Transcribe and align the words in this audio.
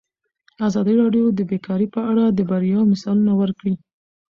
ازادي 0.67 0.93
راډیو 1.01 1.25
د 1.33 1.39
بیکاري 1.49 1.87
په 1.95 2.01
اړه 2.11 2.23
د 2.29 2.39
بریاوو 2.49 2.89
مثالونه 2.91 3.33
ورکړي. 3.41 3.73